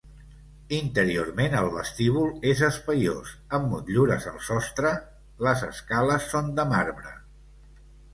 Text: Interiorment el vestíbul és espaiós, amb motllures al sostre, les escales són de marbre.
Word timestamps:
Interiorment 0.75 1.57
el 1.57 1.67
vestíbul 1.73 2.31
és 2.51 2.63
espaiós, 2.67 3.33
amb 3.57 3.67
motllures 3.73 4.25
al 4.31 4.39
sostre, 4.47 4.95
les 5.49 5.63
escales 5.69 6.27
són 6.33 6.51
de 6.61 6.67
marbre. 6.73 7.13